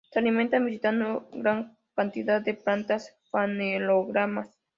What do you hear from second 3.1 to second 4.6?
fanerógamas.